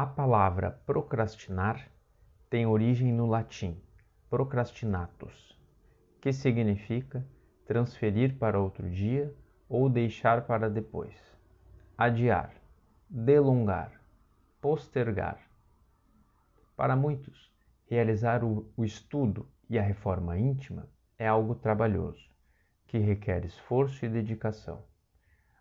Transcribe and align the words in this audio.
A 0.00 0.06
palavra 0.06 0.80
procrastinar 0.86 1.90
tem 2.48 2.64
origem 2.64 3.12
no 3.12 3.26
latim 3.26 3.78
procrastinatus, 4.30 5.54
que 6.22 6.32
significa 6.32 7.22
transferir 7.66 8.38
para 8.38 8.58
outro 8.58 8.88
dia 8.88 9.30
ou 9.68 9.90
deixar 9.90 10.46
para 10.46 10.70
depois, 10.70 11.14
adiar, 11.98 12.50
delongar, 13.10 14.00
postergar. 14.58 15.38
Para 16.74 16.96
muitos, 16.96 17.52
realizar 17.86 18.42
o, 18.42 18.72
o 18.74 18.86
estudo 18.86 19.46
e 19.68 19.78
a 19.78 19.82
reforma 19.82 20.38
íntima 20.38 20.88
é 21.18 21.28
algo 21.28 21.54
trabalhoso, 21.54 22.26
que 22.86 22.96
requer 22.96 23.44
esforço 23.44 24.06
e 24.06 24.08
dedicação. 24.08 24.82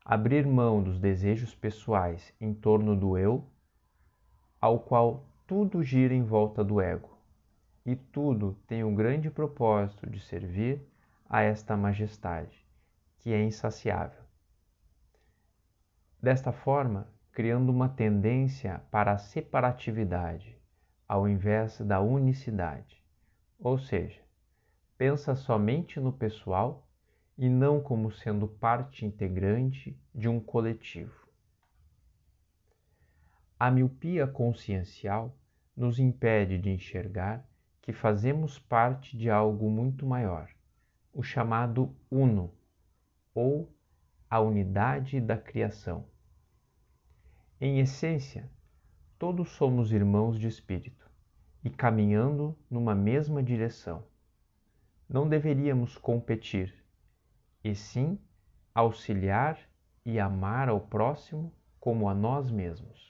Abrir 0.05 0.47
mão 0.47 0.81
dos 0.81 0.97
desejos 0.97 1.53
pessoais 1.53 2.33
em 2.39 2.53
torno 2.53 2.95
do 2.95 3.17
eu, 3.17 3.45
ao 4.61 4.79
qual 4.79 5.25
tudo 5.47 5.81
gira 5.81 6.13
em 6.13 6.23
volta 6.23 6.63
do 6.63 6.81
ego, 6.81 7.17
e 7.85 7.95
tudo 7.95 8.57
tem 8.67 8.83
o 8.83 8.93
grande 8.93 9.29
propósito 9.29 10.09
de 10.09 10.19
servir 10.19 10.85
a 11.29 11.41
esta 11.41 11.77
majestade, 11.77 12.65
que 13.19 13.31
é 13.31 13.41
insaciável. 13.41 14.23
Desta 16.21 16.51
forma, 16.51 17.07
criando 17.31 17.69
uma 17.69 17.87
tendência 17.87 18.81
para 18.91 19.13
a 19.13 19.17
separatividade, 19.17 20.57
ao 21.07 21.27
invés 21.27 21.79
da 21.79 22.01
unicidade, 22.01 23.01
ou 23.57 23.77
seja, 23.77 24.21
pensa 24.97 25.35
somente 25.35 25.99
no 25.99 26.11
pessoal 26.11 26.85
e 27.37 27.47
não 27.47 27.79
como 27.79 28.11
sendo 28.11 28.47
parte 28.47 29.05
integrante 29.05 29.97
de 30.13 30.27
um 30.27 30.41
coletivo. 30.41 31.28
A 33.59 33.69
miopia 33.69 34.25
consciencial 34.25 35.37
nos 35.75 35.99
impede 35.99 36.57
de 36.57 36.69
enxergar 36.69 37.45
que 37.81 37.91
fazemos 37.91 38.57
parte 38.57 39.17
de 39.17 39.29
algo 39.29 39.69
muito 39.69 40.05
maior 40.05 40.49
o 41.13 41.23
chamado 41.23 41.93
Uno, 42.09 42.53
ou 43.33 43.69
a 44.29 44.39
unidade 44.39 45.19
da 45.19 45.37
criação. 45.37 46.05
Em 47.59 47.79
essência, 47.79 48.49
todos 49.17 49.49
somos 49.49 49.91
irmãos 49.91 50.39
de 50.39 50.47
espírito 50.47 51.09
e 51.63 51.69
caminhando 51.69 52.57
numa 52.69 52.95
mesma 52.95 53.43
direção. 53.43 54.05
Não 55.09 55.27
deveríamos 55.27 55.97
competir, 55.97 56.73
e 57.63 57.75
sim 57.75 58.17
auxiliar 58.73 59.59
e 60.05 60.19
amar 60.19 60.69
ao 60.69 60.79
próximo 60.79 61.53
como 61.79 62.07
a 62.07 62.13
nós 62.13 62.49
mesmos. 62.49 63.08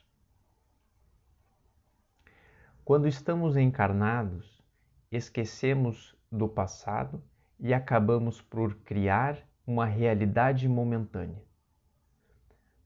Quando 2.90 3.08
estamos 3.08 3.56
encarnados, 3.56 4.64
esquecemos 5.12 6.18
do 6.32 6.50
passado 6.50 7.24
e 7.60 7.72
acabamos 7.72 8.42
por 8.42 8.78
criar 8.78 9.38
uma 9.64 9.86
realidade 9.86 10.68
momentânea. 10.68 11.44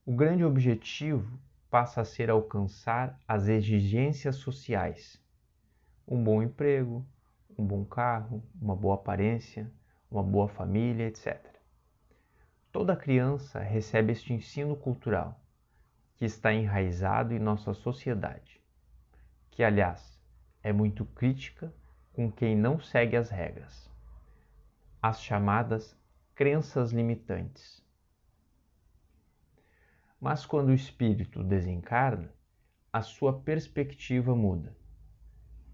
O 0.04 0.14
grande 0.14 0.44
objetivo 0.44 1.40
passa 1.70 2.02
a 2.02 2.04
ser 2.04 2.28
alcançar 2.28 3.18
as 3.26 3.48
exigências 3.48 4.36
sociais: 4.36 5.18
um 6.06 6.22
bom 6.22 6.42
emprego, 6.42 7.02
um 7.56 7.64
bom 7.64 7.82
carro, 7.82 8.44
uma 8.60 8.76
boa 8.76 8.96
aparência, 8.96 9.72
uma 10.10 10.22
boa 10.22 10.48
família, 10.48 11.06
etc. 11.06 11.42
Toda 12.70 12.94
criança 12.94 13.58
recebe 13.58 14.12
este 14.12 14.34
ensino 14.34 14.76
cultural, 14.76 15.40
que 16.16 16.26
está 16.26 16.52
enraizado 16.52 17.32
em 17.32 17.38
nossa 17.38 17.72
sociedade, 17.72 18.62
que, 19.54 19.64
aliás, 19.64 20.20
é 20.62 20.72
muito 20.72 21.04
crítica 21.04 21.72
com 22.12 22.30
quem 22.30 22.54
não 22.56 22.78
segue 22.78 23.16
as 23.16 23.30
regras 23.30 23.94
as 25.06 25.20
chamadas 25.20 25.94
crenças 26.34 26.90
limitantes. 26.90 27.84
Mas 30.18 30.46
quando 30.46 30.70
o 30.70 30.74
espírito 30.74 31.44
desencarna, 31.44 32.32
a 32.90 33.02
sua 33.02 33.38
perspectiva 33.38 34.34
muda. 34.34 34.74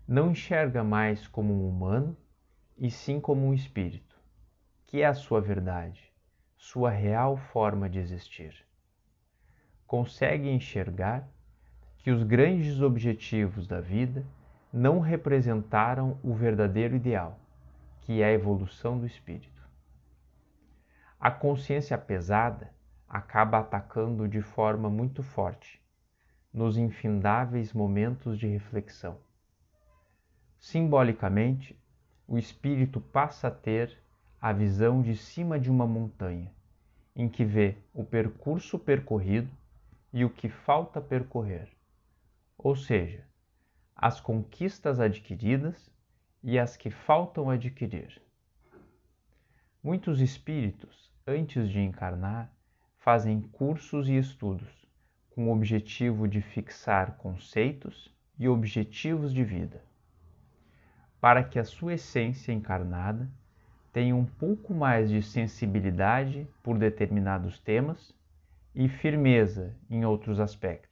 Não 0.04 0.33
enxerga 0.33 0.83
mais 0.83 1.28
como 1.28 1.54
um 1.54 1.69
humano, 1.69 2.16
e 2.77 2.91
sim 2.91 3.21
como 3.21 3.47
um 3.47 3.54
espírito, 3.54 4.21
que 4.84 5.00
é 5.00 5.06
a 5.06 5.15
sua 5.15 5.41
verdade, 5.41 6.12
sua 6.56 6.91
real 6.91 7.37
forma 7.37 7.88
de 7.88 8.00
existir. 8.00 8.66
Consegue 9.87 10.50
enxergar 10.50 11.33
que 12.03 12.11
os 12.11 12.22
grandes 12.22 12.81
objetivos 12.81 13.66
da 13.66 13.81
vida 13.81 14.25
não 14.72 15.00
representaram 15.00 16.19
o 16.22 16.33
verdadeiro 16.34 16.97
ideal 16.97 17.38
que 18.11 18.22
é 18.22 18.25
a 18.25 18.33
evolução 18.33 18.99
do 18.99 19.06
espírito. 19.06 19.62
A 21.21 21.31
consciência 21.31 21.97
pesada 21.97 22.75
acaba 23.09 23.60
atacando 23.60 24.27
de 24.27 24.41
forma 24.41 24.91
muito 24.91 25.22
forte 25.22 25.81
nos 26.53 26.77
infindáveis 26.77 27.72
momentos 27.72 28.37
de 28.37 28.49
reflexão. 28.49 29.16
Simbolicamente, 30.59 31.81
o 32.27 32.37
espírito 32.37 33.00
passa 33.00 33.47
a 33.47 33.50
ter 33.53 33.97
a 34.41 34.53
visão 34.53 35.00
de 35.00 35.16
cima 35.16 35.56
de 35.56 35.71
uma 35.71 35.87
montanha, 35.87 36.53
em 37.15 37.28
que 37.28 37.44
vê 37.44 37.77
o 37.94 38.03
percurso 38.03 38.77
percorrido 38.77 39.50
e 40.12 40.25
o 40.25 40.31
que 40.31 40.49
falta 40.49 41.00
percorrer, 41.00 41.69
ou 42.62 42.76
seja, 42.76 43.25
as 43.97 44.21
conquistas 44.21 45.00
adquiridas 45.00 45.91
e 46.43 46.59
as 46.59 46.76
que 46.76 46.91
faltam 46.91 47.48
adquirir. 47.48 48.21
Muitos 49.82 50.21
espíritos, 50.21 51.10
antes 51.26 51.69
de 51.71 51.81
encarnar, 51.81 52.53
fazem 52.98 53.41
cursos 53.41 54.09
e 54.09 54.16
estudos 54.16 54.69
com 55.31 55.48
o 55.48 55.53
objetivo 55.53 56.28
de 56.28 56.43
fixar 56.43 57.16
conceitos 57.16 58.15
e 58.38 58.47
objetivos 58.47 59.32
de 59.32 59.42
vida, 59.42 59.82
para 61.21 61.42
que 61.42 61.59
a 61.59 61.65
sua 61.65 61.94
essência 61.94 62.53
encarnada 62.53 63.31
tenha 63.92 64.15
um 64.15 64.25
pouco 64.25 64.75
mais 64.75 65.09
de 65.09 65.22
sensibilidade 65.22 66.47
por 66.62 66.78
determinados 66.78 67.59
temas 67.59 68.15
e 68.75 68.88
firmeza 68.88 69.75
em 69.88 70.04
outros 70.04 70.38
aspectos, 70.38 70.90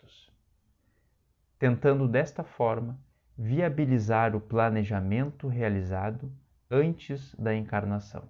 tentando 1.59 2.07
desta 2.07 2.45
forma 2.45 2.99
viabilizar 3.37 4.37
o 4.37 4.41
planejamento 4.41 5.49
realizado 5.49 6.33
antes 6.71 7.35
da 7.35 7.55
encarnação. 7.55 8.29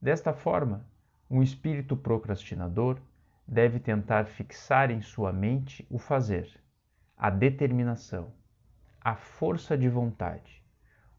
Desta 0.00 0.32
forma, 0.32 0.86
um 1.30 1.42
espírito 1.42 1.96
procrastinador 1.96 2.98
deve 3.46 3.80
tentar 3.80 4.26
fixar 4.26 4.90
em 4.90 5.00
sua 5.00 5.32
mente 5.32 5.86
o 5.90 5.98
fazer, 5.98 6.48
a 7.16 7.30
determinação, 7.30 8.32
a 9.00 9.16
força 9.16 9.76
de 9.76 9.88
vontade, 9.88 10.62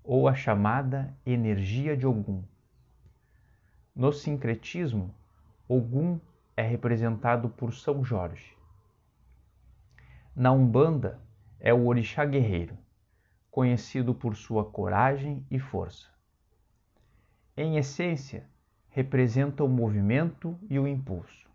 ou 0.04 0.28
a 0.28 0.34
chamada 0.34 1.16
energia 1.26 1.98
de 1.98 2.06
Ogum. 2.06 2.44
No 3.96 4.14
sincretismo, 4.14 5.14
Ogum 5.68 6.20
é 6.56 6.62
representado 6.62 7.50
por 7.50 7.74
São 7.74 8.04
Jorge, 8.04 8.59
na 10.36 10.52
Umbanda 10.52 11.20
é 11.60 11.74
o 11.74 11.88
orixá 11.88 12.24
guerreiro, 12.24 12.78
conhecido 13.50 14.14
por 14.14 14.36
sua 14.36 14.64
coragem 14.64 15.46
e 15.50 15.60
força. 15.60 16.08
Em 17.58 17.78
essência, 17.78 18.48
representa 18.90 19.64
o 19.64 19.68
movimento 19.68 20.58
e 20.70 20.80
o 20.80 20.88
impulso. 20.88 21.50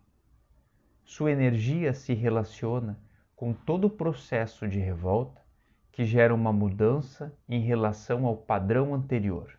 Sua 1.03 1.31
energia 1.31 1.93
se 1.93 2.13
relaciona 2.13 2.99
com 3.35 3.53
todo 3.53 3.85
o 3.85 3.89
processo 3.89 4.67
de 4.67 4.79
revolta 4.79 5.41
que 5.91 6.05
gera 6.05 6.35
uma 6.35 6.51
mudança 6.51 7.33
em 7.47 7.61
relação 7.61 8.25
ao 8.25 8.35
padrão 8.35 8.93
anterior. 8.93 9.57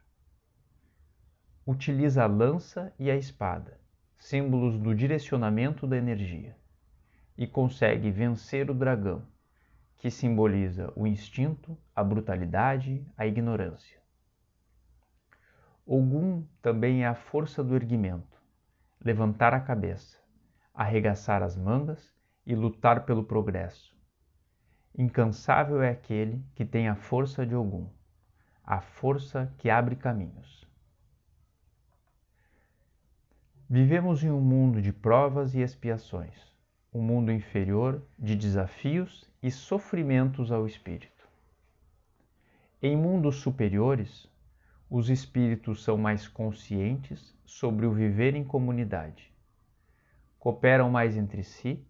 Utiliza 1.66 2.22
a 2.22 2.26
lança 2.26 2.92
e 2.98 3.10
a 3.10 3.16
espada, 3.16 3.80
símbolos 4.16 4.78
do 4.78 4.94
direcionamento 4.94 5.86
da 5.86 5.96
energia 5.96 6.56
e 7.36 7.46
consegue 7.46 8.10
vencer 8.10 8.70
o 8.70 8.74
dragão, 8.74 9.22
que 9.96 10.10
simboliza 10.10 10.92
o 10.96 11.06
instinto, 11.06 11.76
a 11.94 12.02
brutalidade, 12.02 13.06
a 13.16 13.26
ignorância. 13.26 14.00
Ogum 15.84 16.44
também 16.62 17.04
é 17.04 17.06
a 17.06 17.14
força 17.14 17.62
do 17.62 17.76
erguimento, 17.76 18.42
levantar 19.00 19.54
a 19.54 19.60
cabeça, 19.60 20.18
arregaçar 20.74 21.42
as 21.42 21.56
mangas 21.56 22.14
e 22.44 22.54
lutar 22.54 23.04
pelo 23.04 23.24
progresso. 23.24 23.94
Incansável 24.96 25.82
é 25.82 25.90
aquele 25.90 26.42
que 26.54 26.64
tem 26.64 26.88
a 26.88 26.96
força 26.96 27.44
de 27.44 27.54
Ogum, 27.54 27.88
a 28.64 28.80
força 28.80 29.52
que 29.58 29.68
abre 29.68 29.94
caminhos. 29.94 30.66
Vivemos 33.68 34.24
em 34.24 34.30
um 34.30 34.40
mundo 34.40 34.80
de 34.80 34.92
provas 34.92 35.54
e 35.54 35.60
expiações 35.60 36.55
o 36.96 37.02
mundo 37.02 37.30
inferior 37.30 38.02
de 38.18 38.34
desafios 38.34 39.30
e 39.42 39.50
sofrimentos 39.50 40.50
ao 40.50 40.66
espírito. 40.66 41.28
Em 42.80 42.96
mundos 42.96 43.36
superiores, 43.36 44.26
os 44.88 45.10
espíritos 45.10 45.84
são 45.84 45.98
mais 45.98 46.26
conscientes 46.26 47.36
sobre 47.44 47.84
o 47.84 47.92
viver 47.92 48.34
em 48.34 48.42
comunidade. 48.42 49.30
Cooperam 50.38 50.88
mais 50.88 51.18
entre 51.18 51.44
si, 51.44 51.86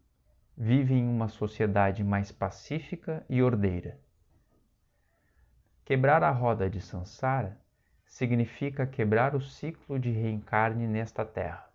vivem 0.56 0.98
em 0.98 1.08
uma 1.08 1.28
sociedade 1.28 2.02
mais 2.02 2.32
pacífica 2.32 3.24
e 3.30 3.40
ordeira. 3.40 4.00
Quebrar 5.84 6.24
a 6.24 6.32
roda 6.32 6.68
de 6.68 6.80
Sansara 6.80 7.56
significa 8.04 8.84
quebrar 8.84 9.36
o 9.36 9.40
ciclo 9.40 10.00
de 10.00 10.10
reencarne 10.10 10.88
nesta 10.88 11.24
terra, 11.24 11.70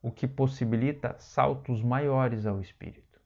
o 0.00 0.12
que 0.12 0.28
possibilita 0.28 1.16
saltos 1.18 1.82
maiores 1.82 2.46
ao 2.46 2.60
espírito. 2.60 3.20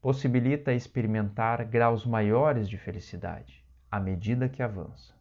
Possibilita 0.00 0.72
experimentar 0.72 1.64
graus 1.64 2.04
maiores 2.04 2.68
de 2.68 2.76
felicidade 2.76 3.64
à 3.90 4.00
medida 4.00 4.48
que 4.48 4.62
avança. 4.62 5.14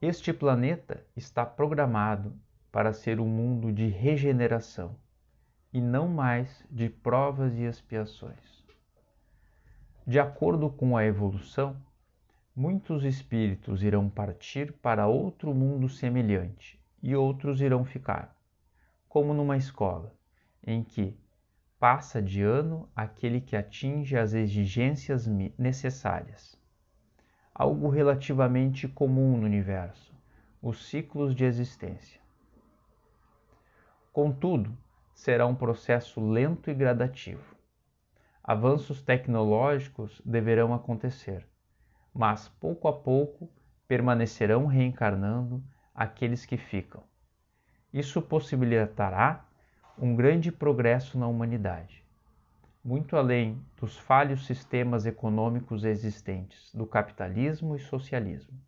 Este 0.00 0.32
planeta 0.32 1.06
está 1.14 1.44
programado 1.44 2.38
para 2.72 2.92
ser 2.92 3.20
um 3.20 3.26
mundo 3.26 3.72
de 3.72 3.88
regeneração 3.88 4.96
e 5.72 5.80
não 5.80 6.08
mais 6.08 6.64
de 6.70 6.88
provas 6.88 7.54
e 7.56 7.62
expiações. 7.62 8.64
De 10.06 10.18
acordo 10.18 10.70
com 10.70 10.96
a 10.96 11.04
evolução, 11.04 11.76
muitos 12.54 13.04
espíritos 13.04 13.82
irão 13.82 14.08
partir 14.08 14.72
para 14.74 15.06
outro 15.06 15.54
mundo 15.54 15.88
semelhante 15.88 16.83
e 17.04 17.14
outros 17.14 17.60
irão 17.60 17.84
ficar, 17.84 18.36
como 19.08 19.32
numa 19.32 19.56
escola, 19.56 20.12
em 20.66 20.82
que 20.82 21.16
passa 21.78 22.20
de 22.20 22.42
ano 22.42 22.88
aquele 22.96 23.40
que 23.40 23.54
atinge 23.54 24.16
as 24.16 24.32
exigências 24.32 25.28
necessárias. 25.56 26.58
Algo 27.54 27.88
relativamente 27.88 28.88
comum 28.88 29.36
no 29.36 29.44
universo, 29.44 30.12
os 30.60 30.88
ciclos 30.88 31.34
de 31.34 31.44
existência. 31.44 32.20
Contudo, 34.12 34.76
será 35.12 35.46
um 35.46 35.54
processo 35.54 36.20
lento 36.26 36.70
e 36.70 36.74
gradativo. 36.74 37.54
Avanços 38.42 39.02
tecnológicos 39.02 40.20
deverão 40.24 40.72
acontecer 40.72 41.46
mas 42.14 42.48
pouco 42.60 42.86
a 42.86 42.92
pouco 42.92 43.50
permanecerão 43.88 44.66
reencarnando 44.66 45.62
aqueles 45.94 46.44
que 46.44 46.56
ficam. 46.56 47.02
Isso 47.92 48.20
possibilitará 48.20 49.46
um 49.96 50.16
grande 50.16 50.50
progresso 50.50 51.16
na 51.16 51.28
humanidade, 51.28 52.04
muito 52.84 53.16
além 53.16 53.62
dos 53.80 53.96
falhos 53.96 54.46
sistemas 54.46 55.06
econômicos 55.06 55.84
existentes 55.84 56.74
do 56.74 56.84
capitalismo 56.84 57.76
e 57.76 57.78
socialismo. 57.78 58.58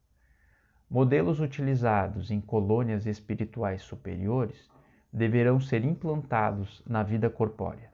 Modelos 0.88 1.40
utilizados 1.40 2.30
em 2.30 2.40
colônias 2.40 3.06
espirituais 3.06 3.82
superiores 3.82 4.70
deverão 5.12 5.58
ser 5.58 5.84
implantados 5.84 6.80
na 6.86 7.02
vida 7.02 7.28
corpórea. 7.28 7.90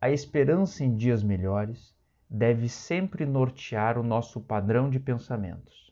A 0.00 0.08
esperança 0.10 0.84
em 0.84 0.96
dias 0.96 1.22
melhores 1.22 1.92
deve 2.28 2.68
sempre 2.68 3.26
nortear 3.26 3.98
o 3.98 4.04
nosso 4.04 4.40
padrão 4.40 4.88
de 4.88 5.00
pensamentos. 5.00 5.89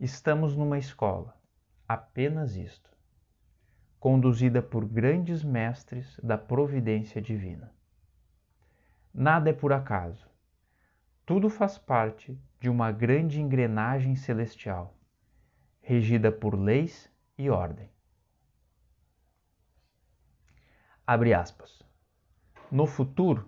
Estamos 0.00 0.56
numa 0.56 0.78
escola, 0.78 1.38
apenas 1.86 2.56
isto, 2.56 2.90
conduzida 3.98 4.62
por 4.62 4.86
grandes 4.86 5.44
mestres 5.44 6.18
da 6.22 6.38
providência 6.38 7.20
divina. 7.20 7.70
Nada 9.12 9.50
é 9.50 9.52
por 9.52 9.74
acaso. 9.74 10.26
Tudo 11.26 11.50
faz 11.50 11.76
parte 11.76 12.40
de 12.58 12.70
uma 12.70 12.90
grande 12.90 13.42
engrenagem 13.42 14.16
celestial, 14.16 14.96
regida 15.82 16.32
por 16.32 16.58
leis 16.58 17.12
e 17.36 17.50
ordem. 17.50 17.90
Abre 21.06 21.34
aspas. 21.34 21.82
No 22.72 22.86
futuro, 22.86 23.46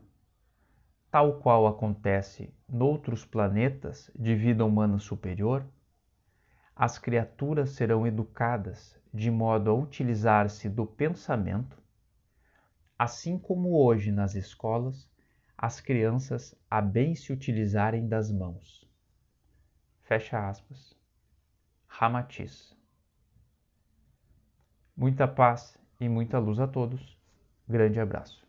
tal 1.11 1.41
qual 1.41 1.67
acontece 1.67 2.55
noutros 2.69 3.25
planetas 3.25 4.11
de 4.15 4.35
vida 4.35 4.67
humana 4.67 4.99
superior, 4.99 5.67
as 6.75 6.99
criaturas 6.99 7.71
serão 7.71 8.07
educadas 8.07 8.99
de 9.13 9.31
modo 9.31 9.71
a 9.71 9.75
utilizar-se 9.75 10.69
do 10.69 10.87
pensamento, 10.87 11.81
assim 12.99 13.39
como 13.39 13.77
hoje 13.77 14.11
nas 14.11 14.35
escolas 14.35 15.11
as 15.57 15.81
crianças 15.81 16.55
a 16.69 16.81
bem 16.81 17.15
se 17.15 17.33
utilizarem 17.33 18.09
das 18.09 18.33
mãos. 18.33 18.89
Fecha 20.03 20.49
aspas. 20.49 20.97
Ramatiz. 21.87 22.77
Muita 24.97 25.29
paz 25.29 25.79
e 26.01 26.09
muita 26.09 26.39
luz 26.39 26.59
a 26.59 26.67
todos. 26.67 27.17
Grande 27.69 28.01
abraço. 28.01 28.42